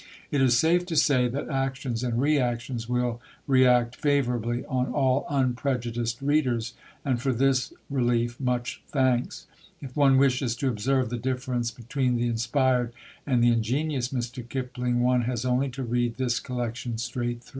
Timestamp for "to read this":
15.69-16.39